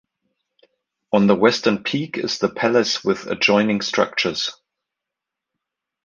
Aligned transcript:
On 1.13 1.27
the 1.27 1.35
western 1.35 1.83
peak 1.83 2.17
is 2.17 2.39
the 2.39 2.49
palace 2.49 3.03
with 3.03 3.27
adjoining 3.27 3.81
structures. 3.81 4.49